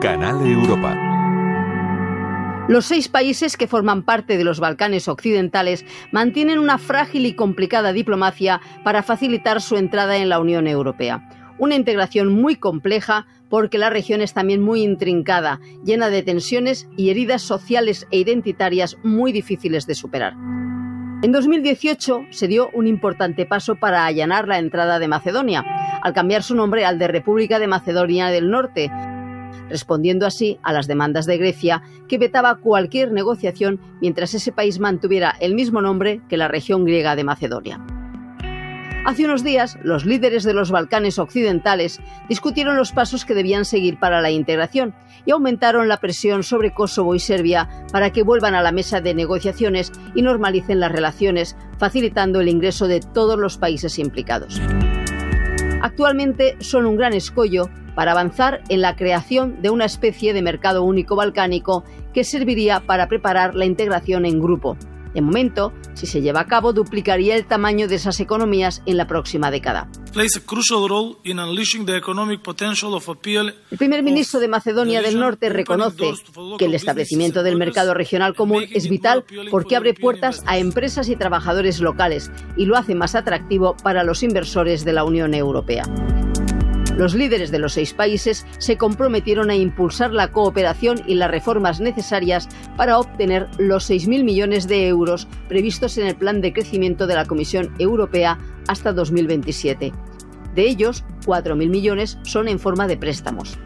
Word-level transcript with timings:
Canal 0.00 0.46
Europa. 0.46 0.94
Los 2.68 2.86
seis 2.86 3.08
países 3.08 3.56
que 3.56 3.66
forman 3.66 4.04
parte 4.04 4.36
de 4.36 4.44
los 4.44 4.60
Balcanes 4.60 5.08
occidentales 5.08 5.84
mantienen 6.12 6.60
una 6.60 6.78
frágil 6.78 7.26
y 7.26 7.34
complicada 7.34 7.92
diplomacia 7.92 8.60
para 8.84 9.02
facilitar 9.02 9.60
su 9.60 9.76
entrada 9.76 10.16
en 10.18 10.28
la 10.28 10.38
Unión 10.38 10.68
Europea. 10.68 11.28
Una 11.58 11.74
integración 11.74 12.32
muy 12.32 12.54
compleja 12.54 13.26
porque 13.48 13.78
la 13.78 13.90
región 13.90 14.20
es 14.20 14.34
también 14.34 14.62
muy 14.62 14.82
intrincada, 14.82 15.58
llena 15.84 16.10
de 16.10 16.22
tensiones 16.22 16.88
y 16.96 17.10
heridas 17.10 17.42
sociales 17.42 18.06
e 18.12 18.18
identitarias 18.18 18.96
muy 19.02 19.32
difíciles 19.32 19.84
de 19.88 19.96
superar. 19.96 20.34
En 21.20 21.32
2018 21.32 22.26
se 22.30 22.46
dio 22.46 22.70
un 22.74 22.86
importante 22.86 23.44
paso 23.44 23.74
para 23.74 24.06
allanar 24.06 24.46
la 24.46 24.60
entrada 24.60 25.00
de 25.00 25.08
Macedonia, 25.08 25.64
al 26.00 26.12
cambiar 26.12 26.44
su 26.44 26.54
nombre 26.54 26.84
al 26.84 27.00
de 27.00 27.08
República 27.08 27.58
de 27.58 27.66
Macedonia 27.66 28.28
del 28.28 28.50
Norte, 28.50 28.88
respondiendo 29.68 30.26
así 30.26 30.58
a 30.62 30.72
las 30.72 30.86
demandas 30.86 31.26
de 31.26 31.38
Grecia, 31.38 31.82
que 32.08 32.18
vetaba 32.18 32.56
cualquier 32.56 33.12
negociación 33.12 33.80
mientras 34.00 34.34
ese 34.34 34.52
país 34.52 34.78
mantuviera 34.80 35.34
el 35.40 35.54
mismo 35.54 35.82
nombre 35.82 36.20
que 36.28 36.36
la 36.36 36.48
región 36.48 36.84
griega 36.84 37.16
de 37.16 37.24
Macedonia. 37.24 37.80
Hace 39.08 39.24
unos 39.24 39.42
días, 39.42 39.78
los 39.82 40.04
líderes 40.04 40.44
de 40.44 40.52
los 40.52 40.70
Balcanes 40.70 41.18
occidentales 41.18 41.98
discutieron 42.28 42.76
los 42.76 42.92
pasos 42.92 43.24
que 43.24 43.32
debían 43.32 43.64
seguir 43.64 43.98
para 43.98 44.20
la 44.20 44.30
integración 44.30 44.94
y 45.24 45.30
aumentaron 45.30 45.88
la 45.88 45.96
presión 45.96 46.42
sobre 46.42 46.74
Kosovo 46.74 47.14
y 47.14 47.18
Serbia 47.18 47.70
para 47.90 48.10
que 48.12 48.22
vuelvan 48.22 48.54
a 48.54 48.60
la 48.60 48.70
mesa 48.70 49.00
de 49.00 49.14
negociaciones 49.14 49.92
y 50.14 50.20
normalicen 50.20 50.78
las 50.78 50.92
relaciones, 50.92 51.56
facilitando 51.78 52.40
el 52.40 52.48
ingreso 52.48 52.86
de 52.86 53.00
todos 53.00 53.38
los 53.38 53.56
países 53.56 53.98
implicados. 53.98 54.60
Actualmente 55.80 56.56
son 56.60 56.84
un 56.84 56.96
gran 56.96 57.14
escollo 57.14 57.70
para 57.98 58.12
avanzar 58.12 58.62
en 58.68 58.80
la 58.80 58.94
creación 58.94 59.60
de 59.60 59.70
una 59.70 59.84
especie 59.84 60.32
de 60.32 60.40
mercado 60.40 60.84
único 60.84 61.16
balcánico 61.16 61.82
que 62.14 62.22
serviría 62.22 62.78
para 62.78 63.08
preparar 63.08 63.56
la 63.56 63.64
integración 63.64 64.24
en 64.24 64.40
grupo. 64.40 64.76
De 65.14 65.20
momento, 65.20 65.72
si 65.94 66.06
se 66.06 66.20
lleva 66.20 66.42
a 66.42 66.46
cabo, 66.46 66.72
duplicaría 66.72 67.34
el 67.34 67.46
tamaño 67.46 67.88
de 67.88 67.96
esas 67.96 68.20
economías 68.20 68.82
en 68.86 68.98
la 68.98 69.08
próxima 69.08 69.50
década. 69.50 69.90
El 73.72 73.78
primer 73.78 74.02
ministro 74.04 74.38
de 74.38 74.46
Macedonia 74.46 75.02
del 75.02 75.18
Norte 75.18 75.48
reconoce 75.48 76.12
que 76.56 76.66
el 76.66 76.74
establecimiento 76.74 77.42
del 77.42 77.56
mercado 77.56 77.94
regional 77.94 78.36
común 78.36 78.62
es 78.70 78.88
vital 78.88 79.24
porque 79.50 79.74
abre 79.74 79.94
puertas 79.94 80.44
a 80.46 80.56
empresas 80.58 81.08
y 81.08 81.16
trabajadores 81.16 81.80
locales 81.80 82.30
y 82.56 82.66
lo 82.66 82.76
hace 82.76 82.94
más 82.94 83.16
atractivo 83.16 83.76
para 83.82 84.04
los 84.04 84.22
inversores 84.22 84.84
de 84.84 84.92
la 84.92 85.02
Unión 85.02 85.34
Europea. 85.34 85.82
Los 86.98 87.14
líderes 87.14 87.52
de 87.52 87.60
los 87.60 87.74
seis 87.74 87.94
países 87.94 88.44
se 88.58 88.76
comprometieron 88.76 89.50
a 89.50 89.54
impulsar 89.54 90.12
la 90.12 90.32
cooperación 90.32 91.00
y 91.06 91.14
las 91.14 91.30
reformas 91.30 91.78
necesarias 91.78 92.48
para 92.76 92.98
obtener 92.98 93.46
los 93.56 93.88
6.000 93.88 94.24
millones 94.24 94.66
de 94.66 94.88
euros 94.88 95.28
previstos 95.48 95.96
en 95.96 96.08
el 96.08 96.16
plan 96.16 96.40
de 96.40 96.52
crecimiento 96.52 97.06
de 97.06 97.14
la 97.14 97.24
Comisión 97.24 97.72
Europea 97.78 98.36
hasta 98.66 98.92
2027. 98.92 99.92
De 100.56 100.68
ellos, 100.68 101.04
4.000 101.24 101.68
millones 101.68 102.18
son 102.24 102.48
en 102.48 102.58
forma 102.58 102.88
de 102.88 102.96
préstamos. 102.96 103.56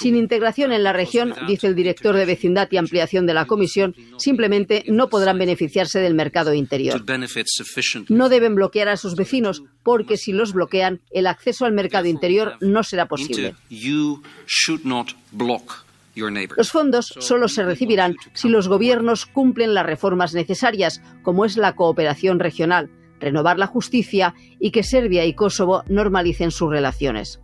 Sin 0.00 0.16
integración 0.16 0.72
en 0.72 0.82
la 0.82 0.92
región, 0.92 1.34
dice 1.46 1.66
el 1.66 1.74
director 1.74 2.14
de 2.14 2.24
vecindad 2.24 2.68
y 2.70 2.76
ampliación 2.76 3.26
de 3.26 3.34
la 3.34 3.46
Comisión, 3.46 3.94
simplemente 4.16 4.84
no 4.86 5.08
podrán 5.08 5.38
beneficiarse 5.38 6.00
del 6.00 6.14
mercado 6.14 6.54
interior. 6.54 7.04
No 8.08 8.28
deben 8.28 8.54
bloquear 8.54 8.88
a 8.88 8.96
sus 8.96 9.16
vecinos 9.16 9.62
porque 9.82 10.16
si 10.16 10.32
los 10.32 10.52
bloquean, 10.52 11.00
el 11.10 11.26
acceso 11.26 11.64
al 11.64 11.72
mercado 11.72 12.06
interior 12.06 12.54
no 12.60 12.82
será 12.82 13.06
posible. 13.06 13.54
Los 16.56 16.70
fondos 16.70 17.14
solo 17.18 17.48
se 17.48 17.62
recibirán 17.62 18.16
si 18.32 18.48
los 18.48 18.68
gobiernos 18.68 19.26
cumplen 19.26 19.74
las 19.74 19.84
reformas 19.84 20.32
necesarias, 20.32 21.02
como 21.22 21.44
es 21.44 21.58
la 21.58 21.74
cooperación 21.74 22.38
regional, 22.38 22.90
renovar 23.20 23.58
la 23.58 23.66
justicia 23.66 24.34
y 24.58 24.70
que 24.70 24.82
Serbia 24.82 25.26
y 25.26 25.34
Kosovo 25.34 25.82
normalicen 25.88 26.50
sus 26.50 26.70
relaciones. 26.70 27.40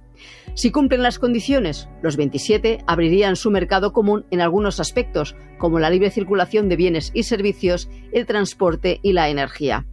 Si 0.54 0.70
cumplen 0.70 1.02
las 1.02 1.18
condiciones, 1.18 1.88
los 2.02 2.16
27 2.16 2.84
abrirían 2.86 3.36
su 3.36 3.50
mercado 3.50 3.92
común 3.92 4.24
en 4.30 4.40
algunos 4.40 4.80
aspectos, 4.80 5.34
como 5.58 5.78
la 5.78 5.90
libre 5.90 6.10
circulación 6.10 6.68
de 6.68 6.76
bienes 6.76 7.10
y 7.14 7.22
servicios, 7.22 7.88
el 8.12 8.26
transporte 8.26 9.00
y 9.02 9.12
la 9.12 9.28
energía. 9.30 9.86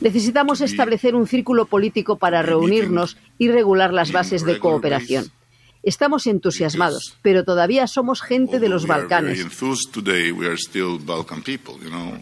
Necesitamos 0.00 0.60
establecer 0.60 1.14
un 1.14 1.26
círculo 1.26 1.66
político 1.66 2.16
para 2.16 2.42
reunirnos 2.42 3.18
y 3.38 3.50
regular 3.50 3.92
las 3.92 4.12
bases 4.12 4.44
de 4.44 4.58
cooperación. 4.58 5.30
Estamos 5.82 6.26
entusiasmados, 6.26 7.16
pero 7.22 7.44
todavía 7.44 7.86
somos 7.86 8.20
gente 8.20 8.58
de 8.58 8.68
los 8.68 8.86
Balcanes, 8.86 9.46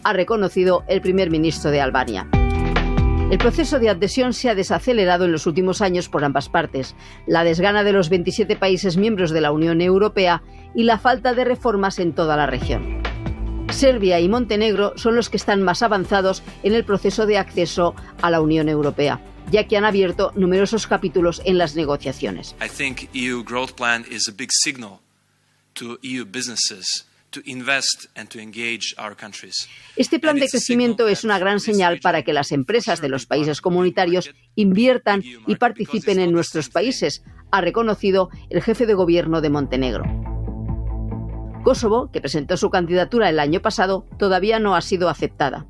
ha 0.03 0.13
reconocido 0.13 0.83
el 0.87 1.01
primer 1.01 1.31
ministro 1.31 1.71
de 1.71 1.81
Albania. 1.81 2.27
El 3.31 3.39
proceso 3.39 3.79
de 3.79 3.89
adhesión 3.89 4.33
se 4.33 4.49
ha 4.49 4.55
desacelerado 4.55 5.25
en 5.25 5.31
los 5.31 5.47
últimos 5.47 5.81
años 5.81 6.09
por 6.09 6.23
ambas 6.23 6.47
partes, 6.47 6.95
la 7.25 7.43
desgana 7.43 7.83
de 7.83 7.91
los 7.91 8.09
27 8.09 8.55
países 8.55 8.97
miembros 8.97 9.31
de 9.31 9.41
la 9.41 9.51
Unión 9.51 9.81
Europea 9.81 10.43
y 10.75 10.83
la 10.83 10.99
falta 10.99 11.33
de 11.33 11.43
reformas 11.43 11.97
en 11.97 12.13
toda 12.13 12.37
la 12.37 12.45
región. 12.45 13.01
Serbia 13.71 14.19
y 14.19 14.29
Montenegro 14.29 14.93
son 14.95 15.15
los 15.15 15.31
que 15.31 15.37
están 15.37 15.63
más 15.63 15.81
avanzados 15.81 16.43
en 16.61 16.75
el 16.75 16.85
proceso 16.85 17.25
de 17.25 17.39
acceso 17.39 17.95
a 18.21 18.29
la 18.29 18.41
Unión 18.41 18.69
Europea, 18.69 19.19
ya 19.49 19.67
que 19.67 19.75
han 19.75 19.85
abierto 19.85 20.31
numerosos 20.35 20.85
capítulos 20.85 21.41
en 21.45 21.57
las 21.57 21.75
negociaciones. 21.75 22.55
Businesses 26.31 27.07
este 29.95 30.19
plan 30.19 30.37
de 30.37 30.49
crecimiento 30.49 31.07
es 31.07 31.23
una 31.23 31.39
gran 31.39 31.59
señal 31.59 31.99
para 32.01 32.23
que 32.23 32.33
las 32.33 32.51
empresas 32.51 33.01
de 33.01 33.09
los 33.09 33.25
países 33.25 33.61
comunitarios 33.61 34.31
inviertan 34.55 35.23
y 35.47 35.55
participen 35.55 36.19
en 36.19 36.31
nuestros 36.31 36.69
países, 36.69 37.23
ha 37.51 37.61
reconocido 37.61 38.29
el 38.49 38.61
jefe 38.61 38.85
de 38.85 38.93
gobierno 38.93 39.41
de 39.41 39.49
Montenegro. 39.49 40.03
Kosovo, 41.63 42.11
que 42.11 42.21
presentó 42.21 42.57
su 42.57 42.69
candidatura 42.69 43.29
el 43.29 43.39
año 43.39 43.61
pasado, 43.61 44.05
todavía 44.19 44.59
no 44.59 44.75
ha 44.75 44.81
sido 44.81 45.09
aceptada. 45.09 45.65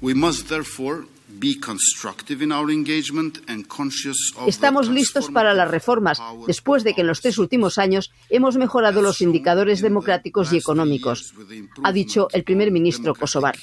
Estamos 4.47 4.89
listos 4.89 5.29
para 5.29 5.53
las 5.53 5.69
reformas, 5.69 6.21
después 6.47 6.83
de 6.83 6.93
que 6.93 7.01
en 7.01 7.07
los 7.07 7.21
tres 7.21 7.37
últimos 7.37 7.77
años 7.77 8.11
hemos 8.29 8.57
mejorado 8.57 9.01
los 9.01 9.21
indicadores 9.21 9.81
democráticos 9.81 10.53
y 10.53 10.57
económicos, 10.57 11.33
ha 11.83 11.91
dicho 11.91 12.27
el 12.33 12.43
primer 12.43 12.71
ministro 12.71 13.13
kosovar. 13.15 13.55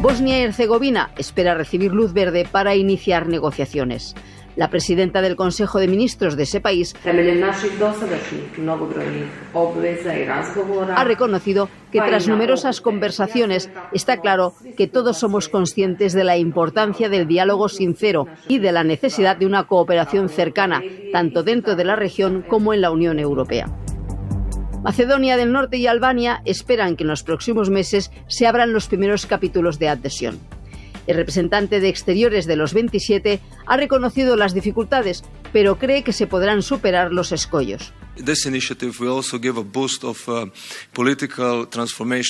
Bosnia 0.00 0.38
y 0.38 0.42
Herzegovina 0.42 1.10
espera 1.18 1.54
recibir 1.54 1.92
luz 1.92 2.12
verde 2.12 2.46
para 2.50 2.76
iniciar 2.76 3.26
negociaciones. 3.26 4.14
La 4.58 4.70
presidenta 4.70 5.22
del 5.22 5.36
Consejo 5.36 5.78
de 5.78 5.86
Ministros 5.86 6.36
de 6.36 6.42
ese 6.42 6.60
país 6.60 6.96
ha 10.96 11.04
reconocido 11.04 11.68
que 11.92 12.00
tras 12.00 12.26
numerosas 12.26 12.80
conversaciones 12.80 13.70
está 13.92 14.16
claro 14.16 14.54
que 14.76 14.88
todos 14.88 15.16
somos 15.16 15.48
conscientes 15.48 16.12
de 16.12 16.24
la 16.24 16.38
importancia 16.38 17.08
del 17.08 17.28
diálogo 17.28 17.68
sincero 17.68 18.26
y 18.48 18.58
de 18.58 18.72
la 18.72 18.82
necesidad 18.82 19.36
de 19.36 19.46
una 19.46 19.68
cooperación 19.68 20.28
cercana, 20.28 20.82
tanto 21.12 21.44
dentro 21.44 21.76
de 21.76 21.84
la 21.84 21.94
región 21.94 22.42
como 22.42 22.74
en 22.74 22.80
la 22.80 22.90
Unión 22.90 23.20
Europea. 23.20 23.66
Macedonia 24.82 25.36
del 25.36 25.52
Norte 25.52 25.76
y 25.76 25.86
Albania 25.86 26.42
esperan 26.44 26.96
que 26.96 27.04
en 27.04 27.10
los 27.10 27.22
próximos 27.22 27.70
meses 27.70 28.10
se 28.26 28.48
abran 28.48 28.72
los 28.72 28.88
primeros 28.88 29.24
capítulos 29.26 29.78
de 29.78 29.88
adhesión. 29.88 30.40
El 31.08 31.16
representante 31.16 31.80
de 31.80 31.88
Exteriores 31.88 32.46
de 32.46 32.56
los 32.56 32.74
27 32.74 33.40
ha 33.66 33.76
reconocido 33.78 34.36
las 34.36 34.52
dificultades, 34.52 35.24
pero 35.54 35.78
cree 35.78 36.04
que 36.04 36.12
se 36.12 36.26
podrán 36.26 36.60
superar 36.60 37.12
los 37.12 37.32
escollos. 37.32 37.94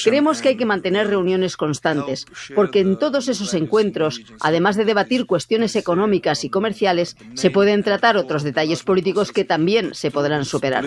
Creemos 0.04 0.40
que 0.40 0.50
hay 0.50 0.56
que 0.56 0.66
mantener 0.66 1.08
reuniones 1.08 1.56
constantes, 1.56 2.26
porque 2.54 2.80
en 2.80 2.98
todos 2.98 3.28
esos 3.28 3.54
encuentros, 3.54 4.20
además 4.40 4.76
de 4.76 4.84
debatir 4.84 5.26
cuestiones 5.26 5.76
económicas 5.76 6.44
y 6.44 6.50
comerciales, 6.50 7.16
se 7.34 7.50
pueden 7.50 7.82
tratar 7.82 8.16
otros 8.16 8.42
detalles 8.42 8.82
políticos 8.82 9.32
que 9.32 9.44
también 9.44 9.94
se 9.94 10.10
podrán 10.10 10.44
superar. 10.44 10.84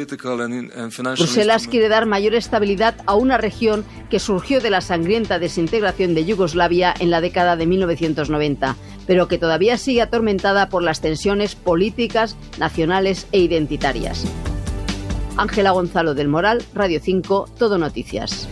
Bruselas 1.17 1.67
quiere 1.67 1.89
dar 1.89 2.05
mayor 2.05 2.35
estabilidad 2.35 2.95
a 3.05 3.15
una 3.15 3.37
región 3.37 3.85
que 4.09 4.19
surgió 4.19 4.61
de 4.61 4.69
la 4.69 4.81
sangrienta 4.81 5.39
desintegración 5.39 6.13
de 6.13 6.25
Yugoslavia 6.25 6.93
en 6.99 7.09
la 7.09 7.21
década 7.21 7.55
de 7.55 7.65
1990, 7.65 8.75
pero 9.07 9.27
que 9.27 9.37
todavía 9.37 9.77
sigue 9.77 10.01
atormentada 10.01 10.69
por 10.69 10.83
las 10.83 11.01
tensiones 11.01 11.55
políticas, 11.55 12.35
nacionales 12.59 13.27
e 13.31 13.39
identitarias. 13.39 14.25
Ángela 15.37 15.71
Gonzalo 15.71 16.13
del 16.13 16.27
Moral, 16.27 16.63
Radio 16.73 16.99
5, 17.01 17.47
Todo 17.57 17.77
Noticias. 17.77 18.47